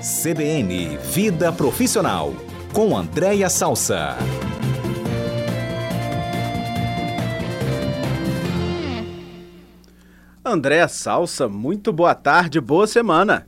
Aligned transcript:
CBN 0.00 0.96
Vida 1.12 1.52
Profissional, 1.52 2.32
com 2.72 2.96
Andréia 2.96 3.50
Salsa. 3.50 4.16
Andréa 10.42 10.88
Salsa, 10.88 11.48
muito 11.48 11.92
boa 11.92 12.14
tarde, 12.14 12.58
boa 12.62 12.86
semana. 12.86 13.46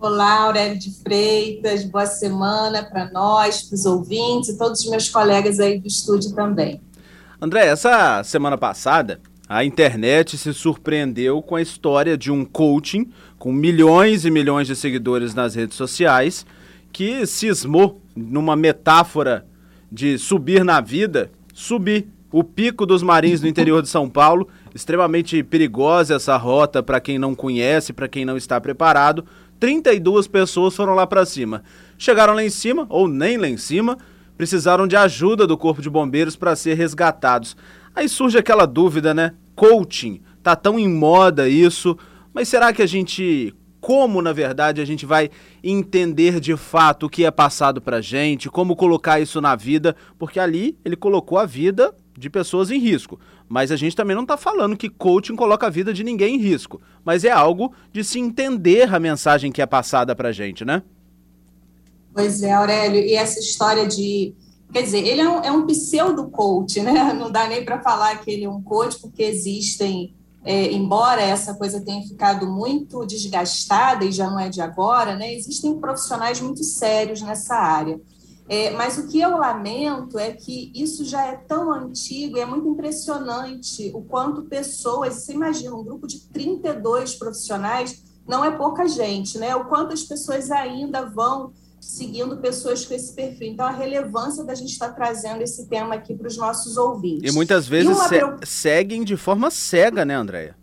Olá, 0.00 0.40
Aurélio 0.40 0.76
de 0.76 0.90
Freitas, 0.90 1.84
boa 1.84 2.06
semana 2.06 2.82
para 2.82 3.08
nós, 3.12 3.62
para 3.62 3.76
os 3.76 3.86
ouvintes 3.86 4.48
e 4.48 4.58
todos 4.58 4.80
os 4.80 4.90
meus 4.90 5.08
colegas 5.08 5.60
aí 5.60 5.78
do 5.78 5.86
estúdio 5.86 6.34
também. 6.34 6.80
André, 7.40 7.68
essa 7.68 8.20
semana 8.24 8.58
passada, 8.58 9.20
a 9.48 9.64
internet 9.64 10.38
se 10.38 10.54
surpreendeu 10.54 11.42
com 11.42 11.56
a 11.56 11.62
história 11.62 12.16
de 12.16 12.30
um 12.30 12.44
coaching 12.44 13.10
com 13.38 13.52
milhões 13.52 14.24
e 14.24 14.30
milhões 14.30 14.66
de 14.66 14.74
seguidores 14.74 15.34
nas 15.34 15.54
redes 15.54 15.76
sociais 15.76 16.46
que 16.92 17.26
cismou 17.26 18.00
numa 18.16 18.56
metáfora 18.56 19.46
de 19.90 20.16
subir 20.16 20.64
na 20.64 20.80
vida, 20.80 21.30
subir 21.52 22.06
o 22.32 22.42
pico 22.42 22.86
dos 22.86 23.02
marins 23.02 23.40
no 23.40 23.48
interior 23.48 23.82
de 23.82 23.88
São 23.88 24.08
Paulo 24.08 24.48
extremamente 24.74 25.42
perigosa 25.42 26.16
essa 26.16 26.36
rota 26.36 26.82
para 26.82 27.00
quem 27.00 27.18
não 27.18 27.34
conhece, 27.34 27.92
para 27.92 28.08
quem 28.08 28.24
não 28.24 28.36
está 28.36 28.60
preparado. 28.60 29.24
32 29.60 30.26
pessoas 30.26 30.74
foram 30.74 30.94
lá 30.94 31.06
para 31.06 31.24
cima. 31.24 31.62
Chegaram 31.96 32.34
lá 32.34 32.42
em 32.42 32.50
cima, 32.50 32.86
ou 32.88 33.06
nem 33.06 33.36
lá 33.36 33.46
em 33.46 33.56
cima, 33.56 33.96
precisaram 34.36 34.86
de 34.86 34.96
ajuda 34.96 35.46
do 35.46 35.56
Corpo 35.56 35.80
de 35.80 35.88
Bombeiros 35.88 36.34
para 36.34 36.56
ser 36.56 36.74
resgatados. 36.74 37.56
Aí 37.94 38.08
surge 38.08 38.38
aquela 38.38 38.66
dúvida, 38.66 39.14
né? 39.14 39.34
Coaching, 39.54 40.20
tá 40.42 40.56
tão 40.56 40.78
em 40.78 40.88
moda 40.88 41.48
isso, 41.48 41.96
mas 42.32 42.48
será 42.48 42.72
que 42.72 42.82
a 42.82 42.86
gente 42.86 43.54
como, 43.84 44.22
na 44.22 44.32
verdade, 44.32 44.80
a 44.80 44.84
gente 44.86 45.04
vai 45.04 45.28
entender 45.62 46.40
de 46.40 46.56
fato 46.56 47.04
o 47.04 47.10
que 47.10 47.22
é 47.22 47.30
passado 47.30 47.82
pra 47.82 48.00
gente, 48.00 48.48
como 48.48 48.74
colocar 48.74 49.20
isso 49.20 49.42
na 49.42 49.54
vida, 49.54 49.94
porque 50.18 50.40
ali 50.40 50.78
ele 50.82 50.96
colocou 50.96 51.36
a 51.36 51.44
vida 51.44 51.94
de 52.18 52.30
pessoas 52.30 52.70
em 52.70 52.78
risco. 52.78 53.20
Mas 53.46 53.70
a 53.70 53.76
gente 53.76 53.94
também 53.94 54.16
não 54.16 54.22
está 54.22 54.38
falando 54.38 54.74
que 54.74 54.88
coaching 54.88 55.36
coloca 55.36 55.66
a 55.66 55.70
vida 55.70 55.92
de 55.92 56.02
ninguém 56.02 56.36
em 56.36 56.38
risco. 56.38 56.80
Mas 57.04 57.24
é 57.24 57.30
algo 57.30 57.74
de 57.92 58.02
se 58.02 58.18
entender 58.18 58.92
a 58.92 58.98
mensagem 58.98 59.52
que 59.52 59.60
é 59.60 59.66
passada 59.66 60.16
para 60.16 60.30
a 60.30 60.32
gente, 60.32 60.64
né? 60.64 60.82
Pois 62.14 62.42
é, 62.42 62.52
Aurélio. 62.52 63.00
E 63.00 63.14
essa 63.14 63.38
história 63.38 63.86
de. 63.86 64.34
Quer 64.72 64.82
dizer, 64.82 65.06
ele 65.06 65.20
é 65.20 65.28
um, 65.28 65.40
é 65.40 65.52
um 65.52 65.66
pseudo-coach, 65.66 66.80
né? 66.80 67.12
Não 67.14 67.30
dá 67.30 67.46
nem 67.46 67.64
para 67.64 67.80
falar 67.80 68.18
que 68.18 68.30
ele 68.30 68.44
é 68.44 68.50
um 68.50 68.62
coach, 68.62 68.98
porque 69.00 69.22
existem. 69.22 70.14
É, 70.46 70.70
embora 70.72 71.22
essa 71.22 71.54
coisa 71.54 71.80
tenha 71.80 72.02
ficado 72.02 72.46
muito 72.46 73.06
desgastada 73.06 74.04
e 74.04 74.12
já 74.12 74.28
não 74.28 74.38
é 74.38 74.50
de 74.50 74.60
agora, 74.60 75.16
né? 75.16 75.32
Existem 75.32 75.80
profissionais 75.80 76.38
muito 76.38 76.62
sérios 76.62 77.22
nessa 77.22 77.54
área. 77.54 77.98
É, 78.46 78.70
mas 78.72 78.98
o 78.98 79.08
que 79.08 79.18
eu 79.18 79.38
lamento 79.38 80.18
é 80.18 80.32
que 80.32 80.70
isso 80.74 81.02
já 81.02 81.26
é 81.26 81.36
tão 81.36 81.72
antigo 81.72 82.36
e 82.36 82.40
é 82.40 82.44
muito 82.44 82.68
impressionante 82.68 83.90
o 83.94 84.02
quanto 84.02 84.42
pessoas, 84.42 85.14
você 85.14 85.32
imagina, 85.32 85.74
um 85.74 85.82
grupo 85.82 86.06
de 86.06 86.20
32 86.28 87.14
profissionais 87.14 88.04
não 88.26 88.44
é 88.44 88.50
pouca 88.50 88.86
gente, 88.86 89.38
né? 89.38 89.56
O 89.56 89.64
quanto 89.64 89.94
as 89.94 90.02
pessoas 90.02 90.50
ainda 90.50 91.06
vão 91.06 91.52
seguindo 91.84 92.38
pessoas 92.38 92.84
com 92.84 92.94
esse 92.94 93.12
perfil. 93.12 93.48
Então, 93.48 93.66
a 93.66 93.70
relevância 93.70 94.44
da 94.44 94.54
gente 94.54 94.72
estar 94.72 94.88
tá 94.88 94.94
trazendo 94.94 95.42
esse 95.42 95.66
tema 95.68 95.94
aqui 95.94 96.14
para 96.14 96.26
os 96.26 96.36
nossos 96.36 96.76
ouvintes. 96.76 97.32
E 97.32 97.34
muitas 97.34 97.66
vezes 97.66 97.96
e 97.96 98.08
se 98.08 98.46
seguem 98.46 99.04
de 99.04 99.16
forma 99.16 99.50
cega, 99.50 100.04
né, 100.04 100.14
Andréia? 100.14 100.56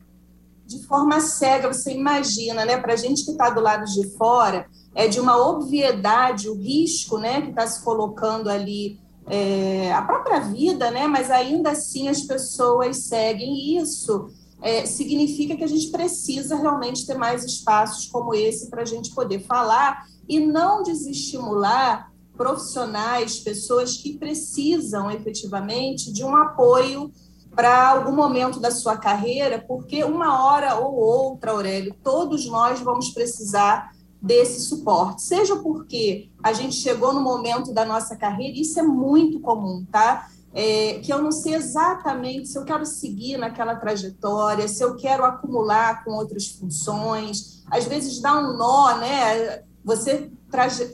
De 0.65 0.85
forma 0.85 1.19
cega, 1.19 1.71
você 1.71 1.91
imagina, 1.91 2.65
né? 2.65 2.77
Para 2.77 2.93
a 2.93 2.97
gente 2.97 3.25
que 3.25 3.31
está 3.31 3.49
do 3.49 3.61
lado 3.61 3.85
de 3.85 4.09
fora, 4.17 4.65
é 4.95 5.07
de 5.07 5.19
uma 5.19 5.37
obviedade 5.37 6.49
o 6.49 6.55
risco 6.55 7.17
né, 7.17 7.41
que 7.41 7.49
está 7.49 7.65
se 7.67 7.83
colocando 7.83 8.49
ali, 8.49 8.99
é, 9.27 9.91
a 9.93 10.01
própria 10.01 10.39
vida, 10.39 10.91
né, 10.91 11.07
mas 11.07 11.31
ainda 11.31 11.71
assim 11.71 12.09
as 12.09 12.21
pessoas 12.21 13.05
seguem 13.05 13.77
isso. 13.77 14.29
É, 14.61 14.85
significa 14.85 15.55
que 15.55 15.63
a 15.63 15.67
gente 15.67 15.89
precisa 15.89 16.55
realmente 16.55 17.05
ter 17.05 17.15
mais 17.15 17.43
espaços 17.43 18.05
como 18.05 18.33
esse 18.33 18.69
para 18.69 18.83
a 18.83 18.85
gente 18.85 19.13
poder 19.13 19.39
falar 19.39 20.05
e 20.29 20.39
não 20.39 20.83
desestimular 20.83 22.11
profissionais, 22.37 23.39
pessoas 23.39 23.97
que 23.97 24.17
precisam 24.17 25.11
efetivamente 25.11 26.11
de 26.11 26.23
um 26.23 26.35
apoio 26.35 27.11
para 27.55 27.89
algum 27.89 28.15
momento 28.15 28.59
da 28.59 28.71
sua 28.71 28.97
carreira, 28.97 29.63
porque 29.67 30.03
uma 30.03 30.45
hora 30.45 30.75
ou 30.75 30.95
outra, 30.95 31.51
Aurélio, 31.51 31.95
todos 32.01 32.45
nós 32.45 32.79
vamos 32.79 33.09
precisar 33.09 33.91
desse 34.21 34.61
suporte, 34.61 35.23
seja 35.23 35.55
porque 35.57 36.29
a 36.43 36.53
gente 36.53 36.75
chegou 36.75 37.11
no 37.11 37.21
momento 37.21 37.73
da 37.73 37.83
nossa 37.83 38.15
carreira, 38.15 38.57
isso 38.57 38.79
é 38.79 38.83
muito 38.83 39.39
comum, 39.39 39.85
tá? 39.91 40.29
É, 40.53 40.99
que 40.99 41.13
eu 41.13 41.21
não 41.21 41.31
sei 41.31 41.55
exatamente 41.55 42.49
se 42.49 42.57
eu 42.57 42.65
quero 42.65 42.85
seguir 42.85 43.37
naquela 43.37 43.75
trajetória, 43.75 44.67
se 44.67 44.83
eu 44.83 44.95
quero 44.95 45.23
acumular 45.23 46.03
com 46.03 46.11
outras 46.11 46.47
funções, 46.47 47.63
às 47.71 47.85
vezes 47.85 48.19
dá 48.19 48.37
um 48.37 48.57
nó, 48.57 48.97
né? 48.97 49.63
Você 49.83 50.29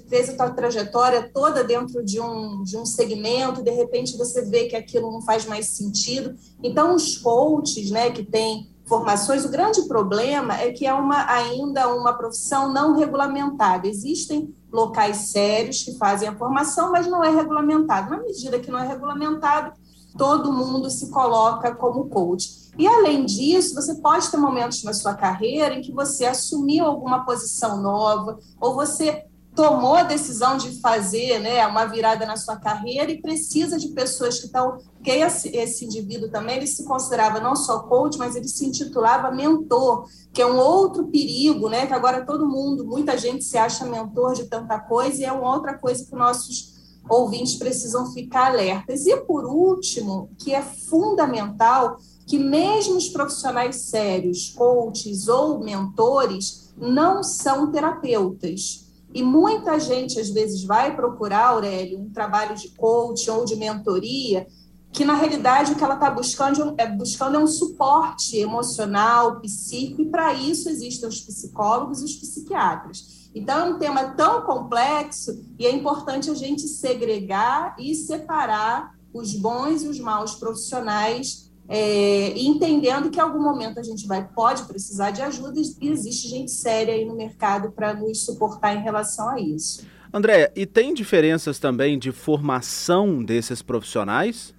fez 0.08 0.30
a 0.30 0.36
sua 0.36 0.52
trajetória 0.52 1.30
toda 1.34 1.64
dentro 1.64 2.06
de 2.06 2.22
um, 2.22 2.64
de 2.64 2.78
um 2.78 2.86
segmento, 2.86 3.64
de 3.64 3.72
repente 3.72 4.16
você 4.16 4.46
vê 4.46 4.66
que 4.66 4.76
aquilo 4.76 5.12
não 5.12 5.22
faz 5.22 5.46
mais 5.46 5.70
sentido. 5.70 6.36
Então, 6.64 6.96
os 6.96 7.18
coaches, 7.18 7.90
né, 7.90 8.12
que 8.12 8.24
têm 8.24 8.70
formações, 8.86 9.44
o 9.44 9.50
grande 9.50 9.82
problema 9.88 10.56
é 10.58 10.72
que 10.72 10.86
é 10.86 10.94
uma, 10.94 11.30
ainda 11.30 11.94
uma 11.94 12.14
profissão 12.14 12.72
não 12.72 12.96
regulamentada. 12.96 13.88
Existem 13.88 14.56
locais 14.72 15.32
sérios 15.32 15.84
que 15.84 15.98
fazem 15.98 16.28
a 16.28 16.38
formação, 16.38 16.92
mas 16.92 17.08
não 17.08 17.24
é 17.24 17.30
regulamentado. 17.30 18.10
Na 18.10 18.22
medida 18.22 18.60
que 18.60 18.72
não 18.72 18.80
é 18.80 18.88
regulamentado, 18.88 19.74
todo 20.18 20.52
mundo 20.52 20.90
se 20.90 21.10
coloca 21.10 21.74
como 21.76 22.10
coach. 22.10 22.72
E 22.78 22.88
além 22.88 23.26
disso, 23.26 23.74
você 23.74 23.96
pode 23.96 24.30
ter 24.30 24.38
momentos 24.38 24.84
na 24.84 24.94
sua 24.94 25.16
carreira 25.16 25.76
em 25.76 25.82
que 25.82 25.92
você 25.92 26.26
assumiu 26.26 26.86
alguma 26.86 27.26
posição 27.26 27.82
nova, 27.82 28.38
ou 28.60 28.76
você 28.76 29.26
tomou 29.58 29.96
a 29.96 30.04
decisão 30.04 30.56
de 30.56 30.80
fazer 30.80 31.40
né, 31.40 31.66
uma 31.66 31.86
virada 31.86 32.28
na 32.28 32.38
sua 32.38 32.58
carreira 32.58 33.12
e 33.12 33.20
precisa 33.20 33.80
de 33.80 33.88
pessoas 33.88 34.38
que 34.38 34.46
estão. 34.46 34.78
Porque 34.94 35.10
esse, 35.10 35.50
esse 35.50 35.84
indivíduo 35.84 36.30
também 36.30 36.58
ele 36.58 36.68
se 36.68 36.86
considerava 36.86 37.40
não 37.40 37.56
só 37.56 37.80
coach, 37.80 38.20
mas 38.20 38.36
ele 38.36 38.48
se 38.48 38.68
intitulava 38.68 39.32
mentor, 39.32 40.08
que 40.32 40.44
é 40.44 40.46
um 40.46 40.60
outro 40.60 41.08
perigo, 41.08 41.70
né? 41.70 41.88
Que 41.88 41.94
agora 41.94 42.24
todo 42.24 42.48
mundo, 42.48 42.86
muita 42.86 43.18
gente 43.18 43.44
se 43.44 43.58
acha 43.58 43.84
mentor 43.84 44.36
de 44.36 44.46
tanta 44.46 44.80
coisa, 44.80 45.20
e 45.20 45.26
é 45.26 45.32
uma 45.32 45.56
outra 45.56 45.76
coisa 45.76 46.06
que 46.06 46.16
nossos 46.16 46.76
ouvintes 47.10 47.56
precisam 47.56 48.14
ficar 48.14 48.52
alertas. 48.52 49.08
E 49.08 49.18
por 49.22 49.44
último, 49.44 50.30
que 50.38 50.54
é 50.54 50.62
fundamental 50.62 51.98
que 52.28 52.38
mesmo 52.38 52.96
os 52.96 53.10
profissionais 53.10 53.78
sérios, 53.90 54.54
coaches 54.56 55.28
ou 55.28 55.60
mentores, 55.64 56.72
não 56.78 57.24
são 57.24 57.72
terapeutas 57.72 58.86
e 59.18 59.24
muita 59.24 59.80
gente, 59.80 60.20
às 60.20 60.30
vezes, 60.30 60.64
vai 60.64 60.96
procurar, 60.96 61.48
Aurélio, 61.48 62.00
um 62.00 62.12
trabalho 62.12 62.56
de 62.56 62.70
coach 62.78 63.28
ou 63.32 63.46
de 63.46 63.56
mentoria, 63.56 64.46
que 64.94 65.04
na 65.04 65.16
realidade 65.16 65.72
o 65.72 65.76
que 65.76 65.84
ela 65.84 65.96
está 65.96 66.12
buscando 66.12 66.76
é, 66.78 66.86
buscando 66.86 67.36
é 67.36 67.40
um 67.40 67.48
suporte 67.48 68.38
emocional, 68.38 69.42
psíquico, 69.42 70.04
e 70.04 70.12
para 70.12 70.36
isso 70.36 70.70
existem 70.70 71.10
os 71.10 71.20
psicólogos 71.20 72.04
e 72.04 72.06
os 72.06 72.16
psiquiatras. 72.16 73.32
Então, 73.34 73.58
é 73.58 73.70
um 73.72 73.80
tema 73.80 74.12
tão 74.12 74.44
complexo 74.44 75.44
e 75.58 75.66
é 75.66 75.72
importante 75.72 76.30
a 76.30 76.36
gente 76.36 76.68
segregar 76.68 77.76
e 77.80 77.96
separar 77.96 78.94
os 79.12 79.34
bons 79.34 79.82
e 79.82 79.88
os 79.88 80.00
maus 80.00 80.36
profissionais 80.36 81.47
é, 81.70 82.38
entendendo 82.40 83.10
que 83.10 83.20
em 83.20 83.22
algum 83.22 83.42
momento 83.42 83.80
a 83.80 83.84
gente 83.84 84.08
vai 84.08 84.26
pode 84.26 84.64
precisar 84.64 85.12
de 85.12 85.22
ajuda 85.22 85.60
e 85.60 85.90
existe 85.90 86.30
gente 86.30 86.52
séria 86.52 86.94
aí 86.94 87.06
no 87.06 87.16
mercado 87.16 87.72
para 87.72 87.94
nos 87.94 88.24
suportar 88.24 88.76
em 88.76 88.82
relação 88.82 89.30
a 89.30 89.40
isso. 89.40 89.86
André, 90.14 90.52
e 90.56 90.66
tem 90.66 90.94
diferenças 90.94 91.60
também 91.60 92.00
de 92.00 92.12
formação 92.12 93.22
desses 93.22 93.62
profissionais? 93.62 94.56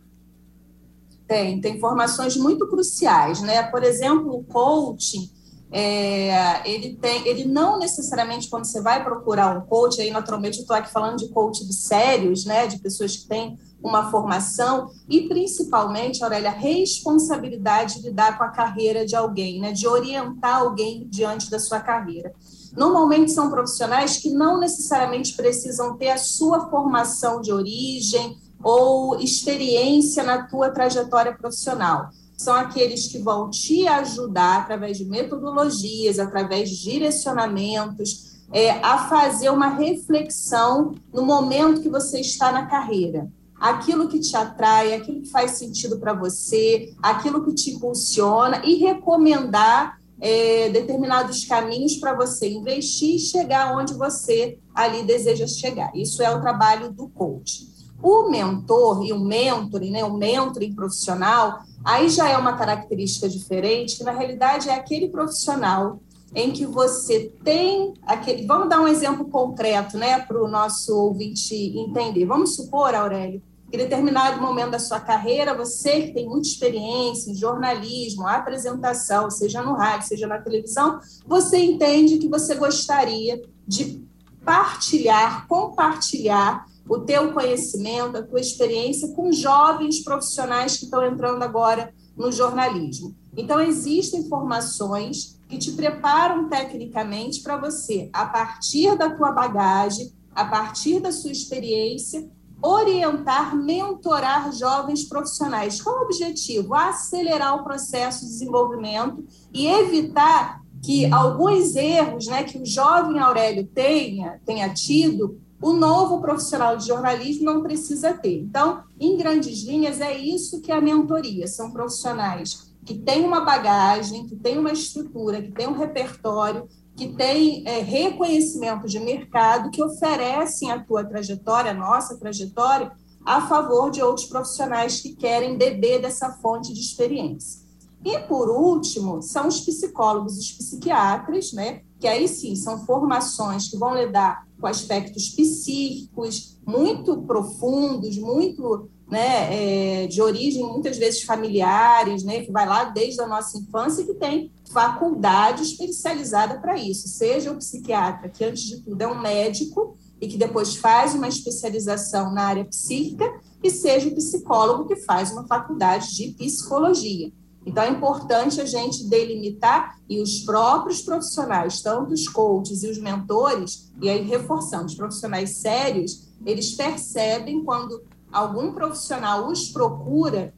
Tem, 1.27 1.61
tem 1.61 1.81
formações 1.81 2.37
muito 2.37 2.67
cruciais, 2.69 3.41
né? 3.41 3.63
Por 3.63 3.83
exemplo, 3.83 4.37
o 4.37 4.45
coaching, 4.45 5.31
é, 5.71 6.69
ele 6.69 6.97
tem, 6.97 7.27
ele 7.29 7.45
não 7.45 7.79
necessariamente 7.79 8.49
quando 8.49 8.65
você 8.65 8.81
vai 8.81 9.05
procurar 9.05 9.57
um 9.57 9.61
coach, 9.67 10.01
aí 10.01 10.11
naturalmente 10.11 10.59
eu 10.59 10.63
estou 10.63 10.77
aqui 10.77 10.91
falando 10.91 11.19
de 11.19 11.29
coach 11.29 11.63
sérios, 11.73 12.45
né? 12.45 12.67
De 12.67 12.79
pessoas 12.79 13.17
que 13.17 13.29
têm 13.29 13.59
uma 13.83 14.11
formação 14.11 14.91
e, 15.09 15.29
principalmente, 15.29 16.25
Aurélia, 16.25 16.51
a 16.51 16.53
responsabilidade 16.53 17.97
de 17.97 18.09
lidar 18.09 18.37
com 18.37 18.45
a 18.45 18.49
carreira 18.49 19.07
de 19.07 19.15
alguém, 19.15 19.61
né, 19.61 19.73
de 19.73 19.87
orientar 19.87 20.57
alguém 20.57 21.07
diante 21.09 21.51
da 21.51 21.59
sua 21.59 21.81
carreira. 21.81 22.33
Normalmente 22.77 23.31
são 23.31 23.51
profissionais 23.51 24.17
que 24.17 24.31
não 24.31 24.59
necessariamente 24.59 25.35
precisam 25.35 25.97
ter 25.97 26.11
a 26.11 26.19
sua 26.19 26.69
formação 26.69 27.41
de 27.41 27.53
origem 27.53 28.37
ou 28.63 29.19
experiência 29.21 30.23
na 30.23 30.47
tua 30.47 30.71
trajetória 30.71 31.37
profissional. 31.37 32.11
São 32.39 32.55
aqueles 32.55 33.09
que 33.09 33.19
vão 33.19 33.51
te 33.51 33.89
ajudar 33.89 34.61
através 34.61 34.97
de 34.97 35.05
metodologias, 35.05 36.21
através 36.21 36.71
de 36.71 36.81
direcionamentos, 36.81 38.39
é, 38.53 38.71
a 38.83 39.09
fazer 39.09 39.51
uma 39.51 39.69
reflexão 39.69 40.95
no 41.13 41.27
momento 41.27 41.83
que 41.83 41.89
você 41.89 42.21
está 42.21 42.53
na 42.53 42.67
carreira. 42.67 43.29
Aquilo 43.59 44.09
que 44.09 44.21
te 44.21 44.37
atrai, 44.37 44.95
aquilo 44.95 45.21
que 45.23 45.31
faz 45.31 45.53
sentido 45.53 45.99
para 45.99 46.15
você, 46.15 46.95
aquilo 47.03 47.45
que 47.45 47.53
te 47.53 47.73
impulsiona 47.73 48.63
e 48.65 48.77
recomendar 48.77 49.99
é, 50.21 50.69
determinados 50.71 51.45
caminhos 51.45 51.97
para 51.97 52.15
você 52.15 52.49
investir 52.49 53.17
e 53.17 53.19
chegar 53.19 53.77
onde 53.77 53.95
você 53.95 54.59
ali 54.73 55.03
deseja 55.03 55.49
chegar. 55.49 55.91
Isso 55.93 56.23
é 56.23 56.31
o 56.31 56.41
trabalho 56.41 56.93
do 56.93 57.09
coach. 57.09 57.67
O 58.01 58.31
mentor 58.31 59.05
e 59.05 59.13
o 59.13 59.19
mentoring, 59.19 59.91
né, 59.91 60.05
o 60.05 60.17
mentoring 60.17 60.73
profissional, 60.73 61.65
aí 61.85 62.09
já 62.09 62.29
é 62.29 62.37
uma 62.37 62.57
característica 62.57 63.29
diferente, 63.29 63.97
que 63.97 64.05
na 64.05 64.13
realidade 64.13 64.69
é 64.69 64.75
aquele 64.75 65.09
profissional 65.09 66.01
em 66.35 66.51
que 66.53 66.67
você 66.67 67.33
tem 67.43 67.95
aquele. 68.03 68.47
Vamos 68.47 68.69
dar 68.69 68.81
um 68.81 68.89
exemplo 68.89 69.27
concreto, 69.27 69.97
né, 69.97 70.21
para 70.21 70.43
o 70.43 70.49
nosso 70.49 70.95
ouvinte 70.95 71.55
entender. 71.55 72.27
Vamos 72.27 72.55
supor, 72.55 72.95
Aurélio, 72.95 73.43
que 73.71 73.77
em 73.77 73.81
determinado 73.81 74.41
momento 74.41 74.73
da 74.73 74.79
sua 74.79 75.01
carreira, 75.01 75.57
você 75.57 76.03
que 76.03 76.15
tem 76.15 76.27
muita 76.27 76.49
experiência 76.49 77.31
em 77.31 77.35
jornalismo, 77.35 78.27
apresentação, 78.27 79.31
seja 79.31 79.63
no 79.63 79.75
rádio, 79.75 80.09
seja 80.09 80.27
na 80.27 80.39
televisão, 80.39 80.99
você 81.27 81.59
entende 81.59 82.19
que 82.19 82.29
você 82.29 82.55
gostaria 82.55 83.41
de 83.67 84.07
partilhar, 84.45 85.47
compartilhar 85.47 86.65
o 86.89 87.01
teu 87.01 87.33
conhecimento, 87.33 88.17
a 88.17 88.23
tua 88.23 88.41
experiência 88.41 89.09
com 89.15 89.31
jovens 89.31 90.03
profissionais 90.03 90.77
que 90.77 90.85
estão 90.85 91.05
entrando 91.05 91.43
agora 91.43 91.93
no 92.17 92.33
jornalismo. 92.33 93.15
Então, 93.37 93.61
existem 93.61 94.29
formações 94.29 95.39
que 95.49 95.59
te 95.59 95.73
preparam 95.73 96.49
tecnicamente 96.49 97.43
para 97.43 97.57
você, 97.57 98.11
a 98.13 98.27
partir 98.27 98.97
da 98.97 99.11
tua 99.11 99.33
bagagem, 99.33 100.13
a 100.35 100.45
partir 100.45 101.01
da 101.01 101.13
sua 101.13 101.31
experiência, 101.31 102.29
orientar, 102.61 103.57
mentorar 103.57 104.53
jovens 104.53 105.05
profissionais. 105.05 105.81
Qual 105.81 106.01
o 106.01 106.05
objetivo? 106.05 106.75
Acelerar 106.75 107.57
o 107.57 107.65
processo 107.65 108.21
de 108.21 108.33
desenvolvimento 108.33 109.25
e 109.53 109.67
evitar 109.67 110.61
que 110.83 111.13
alguns 111.13 111.75
erros 111.77 112.27
né, 112.27 112.45
que 112.45 112.59
o 112.59 112.67
jovem 112.67 113.19
Aurélio 113.19 113.67
tenha, 113.67 114.41
tenha 114.45 114.73
tido, 114.73 115.41
o 115.61 115.73
novo 115.73 116.21
profissional 116.21 116.77
de 116.77 116.87
jornalismo 116.87 117.45
não 117.45 117.63
precisa 117.63 118.15
ter. 118.15 118.41
Então, 118.41 118.85
em 118.99 119.17
grandes 119.17 119.63
linhas, 119.65 120.01
é 120.01 120.17
isso 120.17 120.61
que 120.61 120.71
é 120.71 120.77
a 120.77 120.81
mentoria. 120.81 121.47
São 121.47 121.71
profissionais 121.71 122.73
que 122.85 122.99
têm 122.99 123.25
uma 123.25 123.41
bagagem, 123.41 124.27
que 124.27 124.37
têm 124.37 124.59
uma 124.59 124.73
estrutura, 124.73 125.43
que 125.43 125.53
têm 125.53 125.67
um 125.67 125.77
repertório 125.77 126.69
que 126.99 127.07
tem 127.13 127.63
é, 127.65 127.79
reconhecimento 127.79 128.89
de 128.89 128.99
mercado, 128.99 129.71
que 129.71 129.81
oferecem 129.81 130.73
a 130.73 130.83
tua 130.83 131.05
trajetória, 131.05 131.71
a 131.71 131.75
nossa 131.75 132.19
trajetória, 132.19 132.91
a 133.25 133.47
favor 133.47 133.89
de 133.89 134.03
outros 134.03 134.27
profissionais 134.27 135.01
que 135.01 135.15
querem 135.15 135.57
beber 135.57 136.03
dessa 136.03 136.33
fonte 136.43 136.75
de 136.75 136.81
experiência. 136.81 137.68
E, 138.05 138.19
por 138.21 138.49
último, 138.49 139.21
são 139.23 139.49
os 139.49 139.61
psicólogos 139.61 140.39
os 140.39 140.53
psiquiatras, 140.53 141.53
né, 141.53 141.83
que 141.99 142.07
aí 142.07 142.29
sim 142.29 142.55
são 142.55 142.85
formações 142.87 143.69
que 143.69 143.77
vão 143.77 143.97
lidar 143.97 144.47
com 144.61 144.67
aspectos 144.67 145.31
psíquicos 145.31 146.59
muito 146.67 147.23
profundos, 147.23 148.17
muito 148.19 148.89
né, 149.11 150.03
é, 150.03 150.07
de 150.07 150.21
origem 150.21 150.65
muitas 150.65 150.97
vezes 150.97 151.23
familiares, 151.23 152.23
né, 152.23 152.41
que 152.43 152.53
vai 152.53 152.67
lá 152.69 152.85
desde 152.85 153.21
a 153.21 153.27
nossa 153.27 153.59
infância 153.59 154.03
e 154.03 154.07
que 154.07 154.15
tem 154.15 154.53
faculdade 154.73 155.63
especializada 155.63 156.61
para 156.61 156.77
isso, 156.77 157.09
seja 157.09 157.51
o 157.51 157.57
psiquiatra, 157.57 158.29
que 158.29 158.45
antes 158.45 158.63
de 158.65 158.83
tudo 158.83 159.01
é 159.01 159.07
um 159.07 159.21
médico 159.21 159.97
e 160.21 160.29
que 160.29 160.37
depois 160.37 160.77
faz 160.77 161.15
uma 161.15 161.29
especialização 161.29 162.33
na 162.33 162.43
área 162.43 162.65
psíquica, 162.65 163.25
e 163.63 163.71
seja 163.71 164.09
o 164.09 164.15
psicólogo 164.15 164.87
que 164.87 164.97
faz 164.97 165.33
uma 165.33 165.47
faculdade 165.47 166.15
de 166.15 166.33
psicologia. 166.33 167.33
Então, 167.69 167.85
é 167.85 167.91
importante 167.91 168.63
a 168.63 168.65
gente 168.65 169.05
delimitar 169.05 169.99
e 170.09 170.23
os 170.23 170.41
próprios 170.41 171.03
profissionais, 171.03 171.83
tanto 171.83 172.15
os 172.15 172.27
coaches 172.27 172.83
e 172.83 172.89
os 172.89 172.97
mentores, 172.97 173.93
e 174.01 174.09
aí 174.09 174.23
reforçando, 174.23 174.87
os 174.87 174.95
profissionais 174.95 175.59
sérios, 175.59 176.27
eles 176.47 176.73
percebem 176.73 177.63
quando 177.63 178.03
algum 178.33 178.73
profissional 178.73 179.49
os 179.49 179.69
procura 179.69 180.55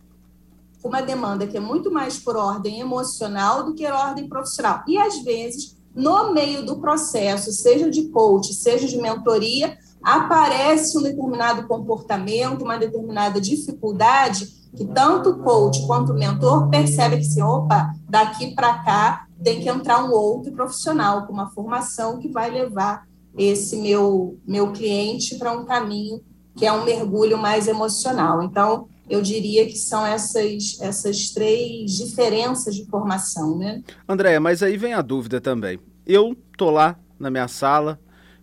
com 0.81 0.89
uma 0.89 1.03
demanda 1.03 1.49
que 1.49 1.57
é 1.57 1.61
muito 1.61 1.91
mais 1.91 2.17
por 2.17 2.37
ordem 2.37 2.79
emocional 2.79 3.65
do 3.65 3.75
que 3.75 3.85
ordem 3.85 4.29
profissional. 4.29 4.85
E, 4.87 4.97
às 4.97 5.19
vezes, 5.19 5.77
no 5.93 6.33
meio 6.33 6.65
do 6.65 6.79
processo, 6.79 7.51
seja 7.51 7.91
de 7.91 8.09
coach, 8.11 8.55
seja 8.55 8.87
de 8.87 8.99
mentoria, 8.99 9.77
aparece 10.02 10.97
um 10.99 11.02
determinado 11.02 11.67
comportamento, 11.67 12.62
uma 12.62 12.79
determinada 12.79 13.41
dificuldade 13.41 14.47
que 14.76 14.85
tanto 14.85 15.31
o 15.31 15.38
coach 15.43 15.85
quanto 15.87 16.12
o 16.12 16.14
mentor 16.14 16.69
percebe 16.69 17.17
que, 17.17 17.23
assim, 17.23 17.43
opa, 17.43 17.93
daqui 18.08 18.55
para 18.55 18.75
cá 18.85 19.26
tem 19.43 19.61
que 19.61 19.69
entrar 19.69 20.05
um 20.05 20.12
outro 20.12 20.52
profissional 20.52 21.26
com 21.26 21.32
uma 21.32 21.50
formação 21.50 22.19
que 22.19 22.29
vai 22.29 22.50
levar 22.50 23.06
esse 23.37 23.76
meu, 23.76 24.38
meu 24.47 24.73
cliente 24.73 25.37
para 25.37 25.52
um 25.52 25.64
caminho 25.64 26.20
que 26.56 26.67
é 26.67 26.73
um 26.73 26.85
mergulho 26.85 27.38
mais 27.38 27.67
emocional. 27.69 28.43
Então, 28.43 28.88
eu 29.08 29.23
diria 29.23 29.67
que 29.67 29.76
são 29.76 30.06
essas, 30.06 30.79
essas 30.81 31.31
três 31.31 31.93
diferenças 31.93 32.75
de 32.75 32.85
formação, 32.87 33.56
né? 33.56 33.82
Andréia, 34.08 34.38
mas 34.38 34.62
aí 34.62 34.76
vem 34.76 34.93
a 34.93 35.02
dúvida 35.02 35.41
também. 35.41 35.81
Eu 36.06 36.37
tô 36.56 36.70
lá 36.70 36.99
na 37.19 37.31
minha 37.31 37.49
sala, 37.49 37.99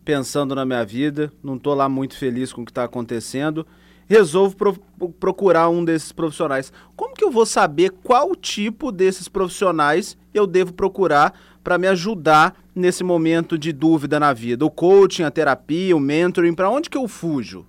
pensando 0.07 0.55
na 0.55 0.65
minha 0.65 0.85
vida, 0.85 1.33
não 1.43 1.59
tô 1.59 1.73
lá 1.73 1.89
muito 1.89 2.15
feliz 2.15 2.53
com 2.53 2.61
o 2.61 2.65
que 2.65 2.71
está 2.71 2.85
acontecendo, 2.85 3.67
resolvo 4.07 4.55
pro, 4.55 4.79
procurar 5.19 5.67
um 5.67 5.83
desses 5.83 6.13
profissionais. 6.13 6.71
Como 6.95 7.13
que 7.13 7.25
eu 7.25 7.29
vou 7.29 7.45
saber 7.45 7.89
qual 7.89 8.33
tipo 8.33 8.89
desses 8.89 9.27
profissionais 9.27 10.15
eu 10.33 10.47
devo 10.47 10.71
procurar 10.71 11.37
para 11.61 11.77
me 11.77 11.87
ajudar 11.87 12.55
nesse 12.73 13.03
momento 13.03 13.57
de 13.57 13.73
dúvida 13.73 14.17
na 14.17 14.31
vida? 14.31 14.65
O 14.65 14.71
coaching, 14.71 15.23
a 15.23 15.31
terapia, 15.31 15.93
o 15.93 15.99
mentoring, 15.99 16.53
para 16.53 16.69
onde 16.69 16.89
que 16.89 16.97
eu 16.97 17.05
fujo? 17.09 17.65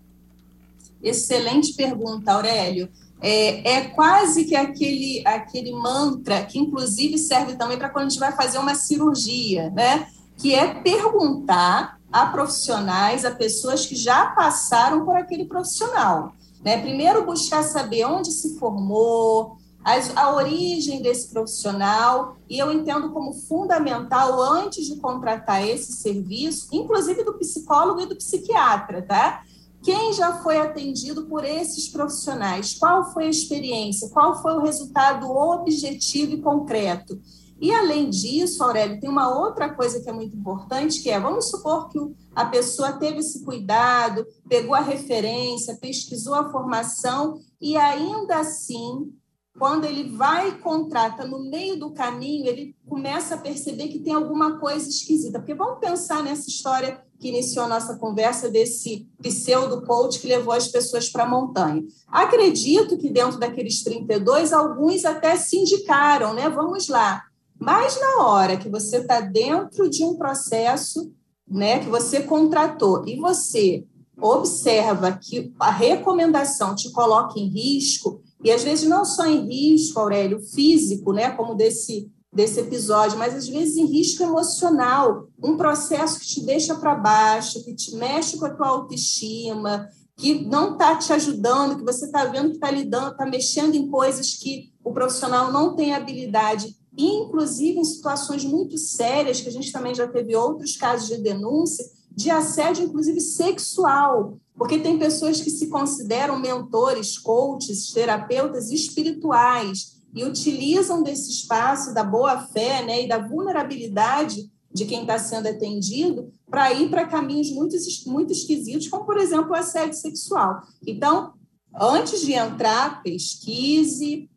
Excelente 1.03 1.75
pergunta, 1.75 2.35
Aurélio. 2.35 2.89
É, 3.21 3.69
é, 3.69 3.81
quase 3.89 4.45
que 4.45 4.55
aquele, 4.55 5.25
aquele 5.27 5.73
mantra 5.73 6.45
que, 6.45 6.57
inclusive, 6.57 7.19
serve 7.19 7.57
também 7.57 7.77
para 7.77 7.89
quando 7.89 8.07
a 8.07 8.09
gente 8.11 8.21
vai 8.21 8.31
fazer 8.31 8.59
uma 8.59 8.77
cirurgia, 8.77 9.71
né? 9.71 10.07
Que 10.37 10.55
é 10.55 10.73
perguntar 10.73 11.98
a 12.13 12.27
profissionais, 12.27 13.25
a 13.25 13.31
pessoas 13.31 13.87
que 13.87 13.95
já 13.95 14.27
passaram 14.27 15.05
por 15.05 15.17
aquele 15.17 15.45
profissional. 15.45 16.33
Né? 16.65 16.81
Primeiro, 16.81 17.25
buscar 17.25 17.63
saber 17.63 18.05
onde 18.07 18.31
se 18.31 18.59
formou, 18.59 19.57
a, 19.85 20.21
a 20.23 20.35
origem 20.35 21.01
desse 21.01 21.29
profissional, 21.29 22.37
e 22.49 22.59
eu 22.59 22.73
entendo 22.73 23.11
como 23.11 23.33
fundamental, 23.33 24.41
antes 24.43 24.87
de 24.87 24.97
contratar 24.97 25.67
esse 25.67 25.93
serviço, 25.93 26.69
inclusive 26.73 27.25
do 27.25 27.39
psicólogo 27.39 28.01
e 28.01 28.07
do 28.07 28.17
psiquiatra, 28.17 29.03
tá? 29.03 29.43
Quem 29.83 30.13
já 30.13 30.43
foi 30.43 30.59
atendido 30.59 31.27
por 31.27 31.45
esses 31.45 31.89
profissionais? 31.89 32.75
Qual 32.75 33.13
foi 33.13 33.27
a 33.27 33.31
experiência? 33.31 34.11
Qual 34.11 34.43
foi 34.43 34.55
o 34.55 34.61
resultado 34.61 35.31
objetivo 35.31 36.33
e 36.33 36.43
concreto? 36.43 37.21
E 37.61 37.73
além 37.73 38.09
disso, 38.09 38.63
Aurélio, 38.63 39.01
tem 39.01 39.11
uma 39.11 39.37
outra 39.37 39.69
coisa 39.69 40.01
que 40.01 40.09
é 40.09 40.13
muito 40.13 40.37
importante, 40.37 41.03
que 41.03 41.11
é, 41.11 41.19
vamos 41.19 41.51
supor 41.51 41.89
que 41.89 41.99
a 42.35 42.45
pessoa 42.45 42.93
teve 42.93 43.19
esse 43.19 43.45
cuidado, 43.45 44.25
pegou 44.49 44.75
a 44.75 44.81
referência, 44.81 45.77
pesquisou 45.81 46.35
a 46.35 46.51
formação 46.51 47.39
e 47.61 47.77
ainda 47.77 48.37
assim 48.37 49.13
quando 49.59 49.85
ele 49.85 50.05
vai 50.05 50.51
e 50.51 50.59
contrata 50.59 51.27
no 51.27 51.51
meio 51.51 51.77
do 51.77 51.91
caminho, 51.91 52.47
ele 52.47 52.77
começa 52.87 53.35
a 53.35 53.39
perceber 53.39 53.89
que 53.89 53.99
tem 53.99 54.15
alguma 54.15 54.59
coisa 54.59 54.89
esquisita. 54.89 55.41
Porque 55.41 55.55
vamos 55.55 55.81
pensar 55.81 56.23
nessa 56.23 56.49
história 56.49 57.03
que 57.19 57.29
iniciou 57.29 57.65
a 57.65 57.69
nossa 57.69 57.97
conversa 57.97 58.49
desse 58.49 59.09
pseudo 59.21 59.85
coach 59.85 60.21
que 60.21 60.29
levou 60.29 60.55
as 60.55 60.69
pessoas 60.69 61.09
para 61.09 61.25
a 61.25 61.29
montanha. 61.29 61.83
Acredito 62.07 62.97
que 62.97 63.11
dentro 63.11 63.39
daqueles 63.39 63.83
32, 63.83 64.53
alguns 64.53 65.05
até 65.05 65.37
se 65.37 65.57
indicaram, 65.57 66.33
né? 66.33 66.49
Vamos 66.49 66.89
lá. 66.89 67.25
Mas 67.59 68.01
na 68.01 68.27
hora 68.27 68.57
que 68.57 68.69
você 68.69 68.99
está 68.99 69.21
dentro 69.21 69.91
de 69.91 70.05
um 70.05 70.17
processo, 70.17 71.13
né, 71.47 71.81
que 71.81 71.89
você 71.89 72.23
contratou 72.23 73.07
e 73.07 73.17
você 73.17 73.85
observa 74.21 75.13
que 75.13 75.53
a 75.59 75.71
recomendação 75.71 76.75
te 76.75 76.91
coloca 76.91 77.39
em 77.39 77.49
risco, 77.49 78.21
e 78.45 78.51
às 78.51 78.63
vezes 78.63 78.89
não 78.89 79.05
só 79.05 79.27
em 79.27 79.47
risco, 79.49 79.99
Aurélio, 79.99 80.41
físico, 80.41 81.13
né, 81.13 81.31
como 81.31 81.55
desse, 81.55 82.11
desse 82.33 82.61
episódio, 82.61 83.19
mas 83.19 83.35
às 83.35 83.49
vezes 83.49 83.77
em 83.77 83.87
risco 83.87 84.23
emocional, 84.23 85.29
um 85.43 85.57
processo 85.57 86.21
que 86.21 86.27
te 86.27 86.45
deixa 86.45 86.75
para 86.75 86.95
baixo, 86.95 87.65
que 87.65 87.75
te 87.75 87.97
mexe 87.97 88.37
com 88.37 88.47
a 88.47 88.55
tua 88.55 88.69
autoestima, 88.69 89.89
que 90.17 90.45
não 90.45 90.73
está 90.73 90.97
te 90.97 91.13
ajudando, 91.13 91.77
que 91.77 91.85
você 91.85 92.07
está 92.07 92.25
vendo 92.25 92.51
que 92.51 92.57
está 92.57 92.71
lidando, 92.71 93.13
está 93.13 93.25
mexendo 93.25 93.77
em 93.77 93.89
coisas 93.89 94.35
que 94.35 94.73
o 94.85 94.93
profissional 94.93 95.53
não 95.53 95.77
tem 95.77 95.95
habilidade, 95.95 96.77
inclusive 97.05 97.79
em 97.79 97.85
situações 97.85 98.45
muito 98.45 98.77
sérias, 98.77 99.41
que 99.41 99.49
a 99.49 99.53
gente 99.53 99.71
também 99.71 99.95
já 99.95 100.09
teve 100.09 100.35
outros 100.35 100.77
casos 100.77 101.09
de 101.09 101.19
denúncia, 101.19 101.85
de 102.11 102.31
assédio, 102.31 102.85
inclusive 102.85 103.21
sexual, 103.21 104.39
porque 104.57 104.81
tem 104.81 104.99
pessoas 104.99 105.41
que 105.41 105.51
se 105.51 105.69
consideram 105.69 106.39
mentores, 106.39 107.17
coaches, 107.17 107.93
terapeutas 107.93 108.73
espirituais 108.73 109.99
e 110.13 110.25
utilizam 110.25 111.03
desse 111.03 111.31
espaço 111.31 111.95
da 111.95 112.03
boa-fé 112.03 112.85
né, 112.85 113.05
e 113.05 113.09
da 113.09 113.19
vulnerabilidade 113.19 114.51
de 114.73 114.85
quem 114.85 115.03
está 115.03 115.19
sendo 115.19 115.47
atendido 115.47 116.33
para 116.51 116.73
ir 116.73 116.91
para 116.91 117.07
caminhos 117.07 117.51
muito, 117.53 117.77
muito 118.07 118.33
esquisitos, 118.33 118.89
como, 118.89 119.05
por 119.05 119.17
exemplo, 119.17 119.51
o 119.51 119.55
assédio 119.55 119.95
sexual. 119.95 120.61
Então, 120.85 121.33
antes 121.75 122.21
de 122.23 122.33
entrar, 122.33 123.03
pesquise, 123.03 124.29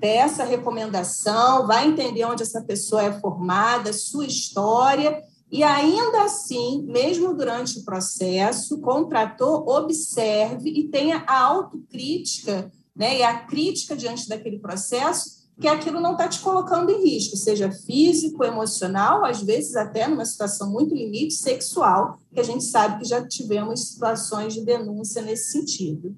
peça 0.00 0.44
recomendação, 0.44 1.66
vai 1.66 1.88
entender 1.88 2.24
onde 2.24 2.42
essa 2.42 2.62
pessoa 2.62 3.02
é 3.02 3.20
formada, 3.20 3.92
sua 3.92 4.26
história, 4.26 5.22
e 5.50 5.62
ainda 5.62 6.24
assim, 6.24 6.82
mesmo 6.86 7.34
durante 7.34 7.78
o 7.78 7.84
processo, 7.84 8.80
contratou, 8.80 9.68
observe 9.68 10.70
e 10.70 10.88
tenha 10.88 11.24
a 11.26 11.40
autocrítica 11.40 12.70
né, 12.94 13.18
e 13.18 13.22
a 13.22 13.40
crítica 13.40 13.94
diante 13.94 14.28
daquele 14.28 14.58
processo 14.58 15.36
que 15.58 15.68
aquilo 15.68 16.00
não 16.00 16.12
está 16.12 16.28
te 16.28 16.40
colocando 16.40 16.90
em 16.90 17.02
risco, 17.02 17.36
seja 17.36 17.70
físico, 17.70 18.44
emocional, 18.44 19.24
às 19.24 19.42
vezes 19.42 19.74
até 19.74 20.06
numa 20.06 20.24
situação 20.24 20.70
muito 20.70 20.94
limite, 20.94 21.34
sexual, 21.34 22.18
que 22.32 22.40
a 22.40 22.42
gente 22.42 22.64
sabe 22.64 23.00
que 23.00 23.08
já 23.08 23.26
tivemos 23.26 23.88
situações 23.88 24.52
de 24.52 24.62
denúncia 24.62 25.22
nesse 25.22 25.52
sentido. 25.52 26.14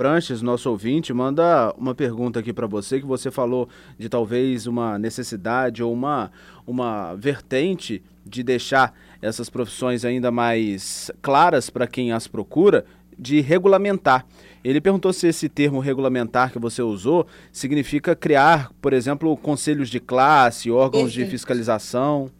Pranches, 0.00 0.40
nosso 0.40 0.70
ouvinte, 0.70 1.12
manda 1.12 1.74
uma 1.76 1.94
pergunta 1.94 2.40
aqui 2.40 2.54
para 2.54 2.66
você, 2.66 2.98
que 2.98 3.04
você 3.04 3.30
falou 3.30 3.68
de 3.98 4.08
talvez 4.08 4.66
uma 4.66 4.98
necessidade 4.98 5.82
ou 5.82 5.92
uma, 5.92 6.32
uma 6.66 7.14
vertente 7.16 8.02
de 8.24 8.42
deixar 8.42 8.94
essas 9.20 9.50
profissões 9.50 10.02
ainda 10.02 10.30
mais 10.30 11.10
claras 11.20 11.68
para 11.68 11.86
quem 11.86 12.12
as 12.12 12.26
procura, 12.26 12.86
de 13.18 13.42
regulamentar. 13.42 14.24
Ele 14.64 14.80
perguntou 14.80 15.12
se 15.12 15.26
esse 15.26 15.50
termo 15.50 15.80
regulamentar 15.80 16.50
que 16.50 16.58
você 16.58 16.80
usou 16.80 17.26
significa 17.52 18.16
criar, 18.16 18.72
por 18.80 18.94
exemplo, 18.94 19.36
conselhos 19.36 19.90
de 19.90 20.00
classe, 20.00 20.70
órgãos 20.70 21.10
Perfeito. 21.10 21.26
de 21.26 21.30
fiscalização. 21.30 22.30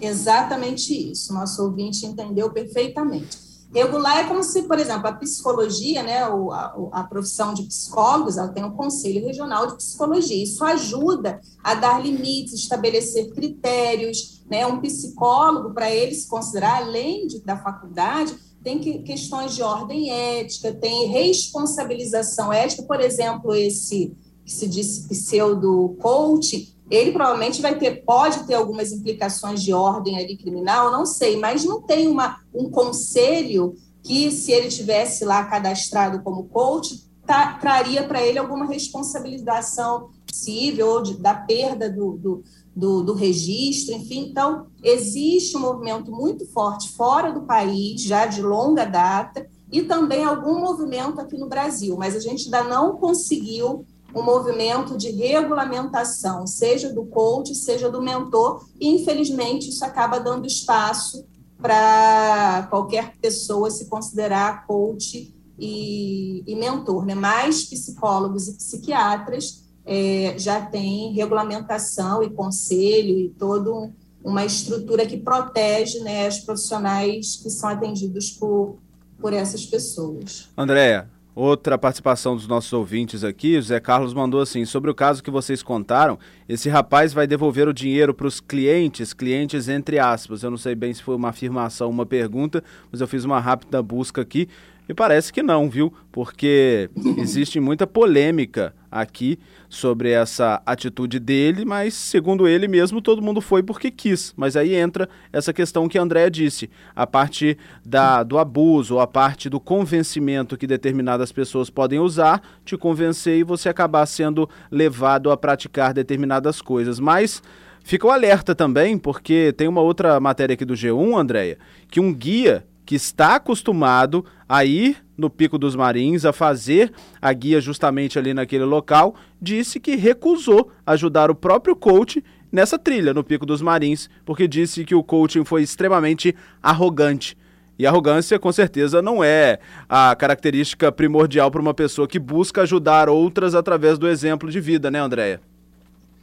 Exatamente 0.00 0.92
isso. 0.92 1.32
Nosso 1.32 1.62
ouvinte 1.62 2.04
entendeu 2.04 2.50
perfeitamente. 2.50 3.43
Regular 3.74 4.18
é 4.18 4.24
como 4.28 4.44
se, 4.44 4.62
por 4.62 4.78
exemplo, 4.78 5.08
a 5.08 5.12
psicologia, 5.14 6.00
né, 6.04 6.22
a, 6.22 6.74
a 6.92 7.04
profissão 7.04 7.52
de 7.52 7.64
psicólogos, 7.64 8.36
ela 8.36 8.48
tem 8.48 8.64
um 8.64 8.70
conselho 8.70 9.26
regional 9.26 9.66
de 9.66 9.76
psicologia. 9.76 10.44
Isso 10.44 10.64
ajuda 10.64 11.40
a 11.62 11.74
dar 11.74 12.00
limites, 12.00 12.54
estabelecer 12.54 13.32
critérios. 13.34 14.44
Né? 14.48 14.64
Um 14.64 14.80
psicólogo, 14.80 15.74
para 15.74 15.90
ele 15.90 16.14
se 16.14 16.28
considerar, 16.28 16.82
além 16.82 17.26
de, 17.26 17.40
da 17.40 17.56
faculdade, 17.56 18.36
tem 18.62 18.78
que, 18.78 19.00
questões 19.00 19.56
de 19.56 19.62
ordem 19.62 20.10
ética, 20.10 20.72
tem 20.72 21.08
responsabilização 21.08 22.52
ética, 22.52 22.84
por 22.84 23.00
exemplo, 23.00 23.54
esse 23.54 24.16
que 24.44 24.52
se 24.52 24.68
diz 24.68 25.06
pseudo 25.08 25.96
coach, 26.00 26.73
ele 26.90 27.12
provavelmente 27.12 27.62
vai 27.62 27.78
ter, 27.78 28.04
pode 28.04 28.46
ter 28.46 28.54
algumas 28.54 28.92
implicações 28.92 29.62
de 29.62 29.72
ordem 29.72 30.18
ali 30.18 30.36
criminal, 30.36 30.92
não 30.92 31.06
sei, 31.06 31.38
mas 31.38 31.64
não 31.64 31.80
tem 31.80 32.08
uma, 32.08 32.38
um 32.54 32.70
conselho 32.70 33.74
que, 34.02 34.30
se 34.30 34.52
ele 34.52 34.68
tivesse 34.68 35.24
lá 35.24 35.44
cadastrado 35.44 36.22
como 36.22 36.44
coach, 36.44 37.04
tá, 37.26 37.54
traria 37.54 38.04
para 38.06 38.22
ele 38.22 38.38
alguma 38.38 38.66
responsabilização 38.66 40.10
civil 40.30 40.86
ou 40.88 41.02
de, 41.02 41.16
da 41.16 41.34
perda 41.34 41.88
do, 41.88 42.18
do, 42.18 42.44
do, 42.76 43.02
do, 43.02 43.14
registro, 43.14 43.94
enfim. 43.94 44.28
Então, 44.30 44.66
existe 44.82 45.56
um 45.56 45.60
movimento 45.60 46.10
muito 46.10 46.46
forte 46.52 46.92
fora 46.92 47.32
do 47.32 47.42
país, 47.42 48.02
já 48.02 48.26
de 48.26 48.42
longa 48.42 48.84
data, 48.84 49.48
e 49.72 49.82
também 49.82 50.22
algum 50.22 50.60
movimento 50.60 51.20
aqui 51.20 51.38
no 51.38 51.48
Brasil, 51.48 51.96
mas 51.96 52.14
a 52.14 52.20
gente 52.20 52.44
ainda 52.44 52.62
não 52.64 52.96
conseguiu 52.96 53.86
um 54.14 54.22
movimento 54.22 54.96
de 54.96 55.10
regulamentação, 55.10 56.46
seja 56.46 56.92
do 56.92 57.04
coach, 57.04 57.54
seja 57.54 57.90
do 57.90 58.00
mentor, 58.00 58.64
e 58.80 58.88
infelizmente 58.88 59.68
isso 59.68 59.84
acaba 59.84 60.20
dando 60.20 60.46
espaço 60.46 61.26
para 61.60 62.66
qualquer 62.70 63.16
pessoa 63.20 63.70
se 63.70 63.88
considerar 63.88 64.66
coach 64.66 65.34
e, 65.58 66.44
e 66.46 66.54
mentor, 66.54 67.04
né? 67.04 67.14
Mais 67.14 67.64
psicólogos 67.64 68.48
e 68.48 68.56
psiquiatras 68.56 69.64
é, 69.84 70.34
já 70.38 70.60
tem 70.60 71.12
regulamentação 71.12 72.22
e 72.22 72.30
conselho 72.30 73.18
e 73.18 73.30
toda 73.30 73.92
uma 74.22 74.44
estrutura 74.44 75.04
que 75.04 75.18
protege 75.18 76.00
né, 76.00 76.26
os 76.26 76.38
profissionais 76.38 77.36
que 77.36 77.50
são 77.50 77.68
atendidos 77.68 78.30
por, 78.30 78.78
por 79.20 79.34
essas 79.34 79.66
pessoas. 79.66 80.48
Andréia, 80.56 81.10
outra 81.34 81.76
participação 81.76 82.36
dos 82.36 82.46
nossos 82.46 82.72
ouvintes 82.72 83.24
aqui, 83.24 83.56
o 83.56 83.62
Zé 83.62 83.80
Carlos 83.80 84.14
mandou 84.14 84.40
assim, 84.40 84.64
sobre 84.64 84.90
o 84.90 84.94
caso 84.94 85.22
que 85.22 85.30
vocês 85.30 85.62
contaram, 85.62 86.18
esse 86.48 86.68
rapaz 86.68 87.12
vai 87.12 87.26
devolver 87.26 87.66
o 87.66 87.72
dinheiro 87.72 88.14
para 88.14 88.26
os 88.26 88.40
clientes, 88.40 89.12
clientes 89.12 89.68
entre 89.68 89.98
aspas, 89.98 90.42
eu 90.42 90.50
não 90.50 90.58
sei 90.58 90.74
bem 90.74 90.94
se 90.94 91.02
foi 91.02 91.16
uma 91.16 91.30
afirmação, 91.30 91.90
uma 91.90 92.06
pergunta, 92.06 92.62
mas 92.90 93.00
eu 93.00 93.08
fiz 93.08 93.24
uma 93.24 93.40
rápida 93.40 93.82
busca 93.82 94.22
aqui, 94.22 94.48
e 94.88 94.92
parece 94.92 95.32
que 95.32 95.42
não, 95.42 95.70
viu? 95.70 95.92
Porque 96.12 96.90
existe 97.16 97.58
muita 97.58 97.86
polêmica 97.86 98.74
aqui 98.90 99.38
sobre 99.68 100.10
essa 100.10 100.62
atitude 100.64 101.18
dele, 101.18 101.64
mas 101.64 101.94
segundo 101.94 102.46
ele 102.46 102.68
mesmo, 102.68 103.00
todo 103.00 103.22
mundo 103.22 103.40
foi 103.40 103.62
porque 103.62 103.90
quis. 103.90 104.34
Mas 104.36 104.56
aí 104.56 104.74
entra 104.74 105.08
essa 105.32 105.52
questão 105.52 105.88
que 105.88 105.98
a 105.98 106.02
Andréa 106.02 106.30
disse, 106.30 106.70
a 106.94 107.06
parte 107.06 107.56
da, 107.84 108.22
do 108.22 108.38
abuso, 108.38 109.00
a 109.00 109.06
parte 109.06 109.48
do 109.48 109.58
convencimento 109.58 110.56
que 110.56 110.66
determinadas 110.66 111.32
pessoas 111.32 111.70
podem 111.70 111.98
usar, 111.98 112.42
te 112.64 112.76
convencer 112.76 113.38
e 113.38 113.42
você 113.42 113.70
acabar 113.70 114.04
sendo 114.06 114.48
levado 114.70 115.30
a 115.30 115.36
praticar 115.36 115.94
determinadas 115.94 116.60
coisas. 116.60 117.00
Mas 117.00 117.42
fica 117.82 118.06
o 118.06 118.10
alerta 118.10 118.54
também, 118.54 118.98
porque 118.98 119.52
tem 119.56 119.66
uma 119.66 119.80
outra 119.80 120.20
matéria 120.20 120.54
aqui 120.54 120.64
do 120.64 120.74
G1, 120.74 121.18
Andréia, 121.18 121.58
que 121.90 121.98
um 121.98 122.12
guia 122.12 122.64
que 122.84 122.94
está 122.94 123.36
acostumado 123.36 124.24
a 124.48 124.64
ir 124.64 125.04
no 125.16 125.30
Pico 125.30 125.58
dos 125.58 125.76
Marins, 125.76 126.24
a 126.24 126.32
fazer 126.32 126.92
a 127.20 127.32
guia 127.32 127.60
justamente 127.60 128.18
ali 128.18 128.34
naquele 128.34 128.64
local, 128.64 129.14
disse 129.40 129.78
que 129.78 129.96
recusou 129.96 130.70
ajudar 130.84 131.30
o 131.30 131.34
próprio 131.34 131.76
coach 131.76 132.22
nessa 132.50 132.78
trilha 132.78 133.14
no 133.14 133.24
Pico 133.24 133.46
dos 133.46 133.62
Marins, 133.62 134.08
porque 134.24 134.46
disse 134.46 134.84
que 134.84 134.94
o 134.94 135.02
coaching 135.02 135.44
foi 135.44 135.62
extremamente 135.62 136.34
arrogante. 136.62 137.36
E 137.76 137.86
arrogância, 137.86 138.38
com 138.38 138.52
certeza, 138.52 139.02
não 139.02 139.24
é 139.24 139.58
a 139.88 140.14
característica 140.14 140.92
primordial 140.92 141.50
para 141.50 141.60
uma 141.60 141.74
pessoa 141.74 142.06
que 142.06 142.20
busca 142.20 142.62
ajudar 142.62 143.08
outras 143.08 143.54
através 143.54 143.98
do 143.98 144.06
exemplo 144.06 144.48
de 144.48 144.60
vida, 144.60 144.90
né, 144.90 145.00
Andréia? 145.00 145.40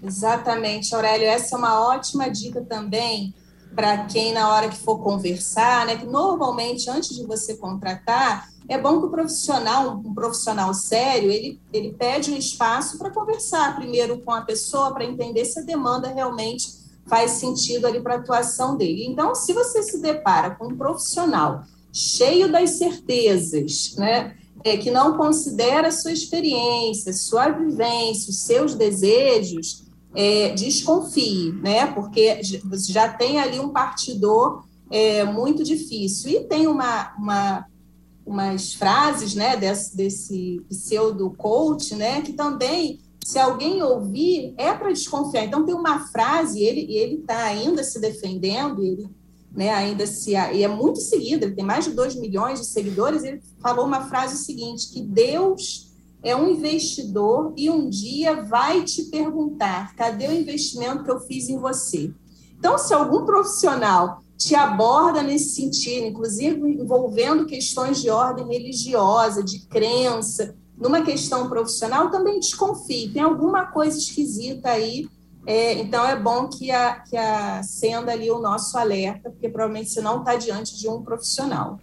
Exatamente, 0.02 0.96
Aurélio. 0.96 1.28
Essa 1.28 1.56
é 1.56 1.60
uma 1.60 1.90
ótima 1.90 2.30
dica 2.30 2.62
também 2.62 3.34
para 3.76 4.06
quem 4.06 4.34
na 4.34 4.54
hora 4.54 4.70
que 4.70 4.78
for 4.78 5.00
conversar, 5.00 5.86
né, 5.86 5.98
que 5.98 6.06
normalmente 6.06 6.90
antes 6.90 7.16
de 7.16 7.26
você 7.26 7.56
contratar, 7.56 8.50
é 8.68 8.78
bom 8.78 9.00
que 9.00 9.08
o 9.08 9.10
profissional, 9.10 10.02
um 10.06 10.14
profissional 10.14 10.74
sério, 10.74 11.32
ele, 11.32 11.60
ele 11.74 11.94
pede 11.94 12.32
um 12.32 12.38
espaço 12.38 12.98
para 12.98 13.10
conversar 13.10 13.76
primeiro 13.76 14.20
com 14.20 14.32
a 14.32 14.42
pessoa 14.42 14.94
para 14.94 15.04
entender 15.04 15.46
se 15.46 15.60
a 15.60 15.64
demanda 15.64 16.08
realmente 16.10 16.82
faz 17.06 17.32
sentido 17.32 17.86
ali 17.86 18.00
para 18.00 18.16
a 18.16 18.18
atuação 18.20 18.78
dele. 18.78 19.06
Então, 19.06 19.36
se 19.36 19.52
você 19.52 19.84
se 19.84 20.00
depara 20.00 20.52
com 20.52 20.68
um 20.68 20.78
profissional 20.78 21.64
cheio 21.92 22.50
das 22.52 22.72
certezas, 22.72 23.96
né, 23.98 24.38
é, 24.64 24.78
que 24.78 24.92
não 24.92 25.18
considera 25.18 25.88
a 25.88 25.92
sua 25.92 26.12
experiência, 26.12 27.12
sua 27.12 27.50
vivência, 27.50 28.30
os 28.30 28.40
seus 28.44 28.76
desejos, 28.76 29.84
é, 30.16 30.50
desconfie, 30.50 31.52
né? 31.54 31.88
Porque 31.88 32.42
já 32.88 33.10
tem 33.10 33.40
ali 33.40 33.60
um 33.60 33.70
partidor 33.70 34.64
é, 34.90 35.24
muito 35.24 35.64
difícil. 35.64 36.32
E 36.32 36.44
tem 36.44 36.68
uma, 36.68 37.14
uma, 37.18 37.66
umas 38.26 38.74
frases 38.74 39.34
né, 39.36 39.56
desse, 39.56 39.96
desse 39.96 40.62
pseudo-coach, 40.70 41.96
né? 41.96 42.22
Que 42.22 42.34
também, 42.34 43.00
se 43.24 43.40
alguém 43.40 43.82
ouvir, 43.82 44.54
é 44.58 44.74
para 44.74 44.92
desconfiar. 44.92 45.46
Então, 45.46 45.66
tem 45.66 45.76
uma 45.76 46.08
frase, 46.08 46.62
ele 46.62 46.94
ele 46.96 47.16
está 47.16 47.44
ainda 47.44 47.84
se 47.84 48.00
defendendo, 48.00 48.84
ele 48.84 49.10
né, 49.54 49.70
ainda 49.70 50.08
se 50.08 50.32
e 50.32 50.64
é 50.64 50.68
muito 50.68 51.00
seguido, 51.02 51.46
ele 51.46 51.56
tem 51.56 51.66
mais 51.66 51.84
de 51.84 51.92
2 51.92 52.16
milhões 52.16 52.62
de 52.62 52.68
seguidores, 52.68 53.24
ele 53.24 53.42
falou 53.62 53.86
uma 53.86 54.08
frase 54.08 54.38
seguinte, 54.46 54.90
que 54.92 55.02
Deus 55.02 55.91
é 56.24 56.36
um 56.36 56.50
investidor 56.52 57.54
e 57.58 57.70
um 57.70 57.90
dia 57.90 58.44
vai 58.44 58.84
te 58.84 59.04
perguntar: 59.04 59.96
cadê 59.96 60.28
o 60.28 60.34
investimento 60.34 61.04
que 61.04 61.12
eu 61.12 61.20
fiz 61.20 61.50
em 61.50 61.58
você? 61.58 62.14
Então, 62.58 62.78
se 62.78 62.94
algum 62.94 63.26
profissional 63.26 64.22
te 64.38 64.56
aborda 64.56 65.22
nesse 65.22 65.56
sentido, 65.56 66.08
inclusive 66.08 66.60
envolvendo 66.60 67.46
questões 67.46 68.02
de 68.02 68.10
ordem 68.10 68.48
religiosa, 68.48 69.44
de 69.44 69.60
crença, 69.68 70.56
numa 70.78 71.02
questão 71.04 71.48
profissional, 71.48 72.10
também 72.10 72.40
desconfie, 72.40 73.10
tem 73.10 73.22
alguma 73.22 73.68
coisa 73.68 73.98
esquisita 73.98 74.70
aí. 74.70 75.08
É, 75.46 75.74
então, 75.74 76.06
é 76.06 76.16
bom 76.16 76.48
que, 76.48 76.70
a, 76.72 77.00
que 77.00 77.18
acenda 77.18 78.12
ali 78.12 78.30
o 78.30 78.40
nosso 78.40 78.78
alerta, 78.78 79.30
porque 79.30 79.50
provavelmente 79.50 79.90
você 79.90 80.02
não 80.02 80.20
está 80.20 80.36
diante 80.36 80.78
de 80.78 80.88
um 80.88 81.02
profissional. 81.02 81.80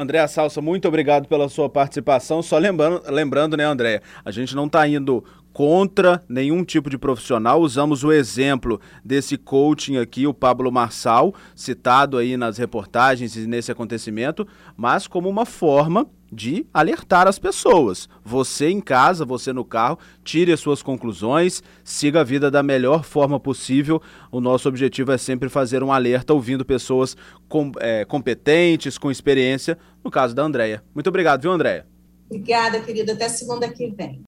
Andréa 0.00 0.26
Salsa, 0.26 0.62
muito 0.62 0.88
obrigado 0.88 1.28
pela 1.28 1.46
sua 1.46 1.68
participação. 1.68 2.42
Só 2.42 2.56
lembrando, 2.56 3.02
lembrando 3.10 3.54
né, 3.54 3.64
Andréa, 3.64 4.00
a 4.24 4.30
gente 4.30 4.56
não 4.56 4.64
está 4.64 4.88
indo 4.88 5.22
contra 5.52 6.22
nenhum 6.26 6.64
tipo 6.64 6.88
de 6.88 6.96
profissional. 6.96 7.60
Usamos 7.60 8.02
o 8.02 8.10
exemplo 8.10 8.80
desse 9.04 9.36
coaching 9.36 9.98
aqui, 9.98 10.26
o 10.26 10.32
Pablo 10.32 10.72
Marçal, 10.72 11.34
citado 11.54 12.16
aí 12.16 12.34
nas 12.38 12.56
reportagens 12.56 13.36
e 13.36 13.46
nesse 13.46 13.70
acontecimento, 13.70 14.48
mas 14.74 15.06
como 15.06 15.28
uma 15.28 15.44
forma 15.44 16.08
de 16.32 16.66
alertar 16.72 17.26
as 17.26 17.38
pessoas. 17.38 18.08
Você 18.24 18.68
em 18.68 18.80
casa, 18.80 19.24
você 19.24 19.52
no 19.52 19.64
carro, 19.64 19.98
tire 20.24 20.52
as 20.52 20.60
suas 20.60 20.82
conclusões, 20.82 21.62
siga 21.84 22.20
a 22.20 22.24
vida 22.24 22.50
da 22.50 22.62
melhor 22.62 23.04
forma 23.04 23.38
possível. 23.38 24.00
O 24.30 24.40
nosso 24.40 24.68
objetivo 24.68 25.12
é 25.12 25.18
sempre 25.18 25.48
fazer 25.48 25.82
um 25.82 25.92
alerta 25.92 26.32
ouvindo 26.32 26.64
pessoas 26.64 27.16
com, 27.48 27.72
é, 27.78 28.04
competentes, 28.04 28.96
com 28.96 29.10
experiência, 29.10 29.76
no 30.04 30.10
caso 30.10 30.34
da 30.34 30.42
Andréia. 30.42 30.82
Muito 30.94 31.08
obrigado, 31.08 31.42
viu, 31.42 31.52
Andréia? 31.52 31.86
Obrigada, 32.26 32.80
querida. 32.80 33.12
Até 33.12 33.28
segunda 33.28 33.68
que 33.68 33.88
vem. 33.88 34.18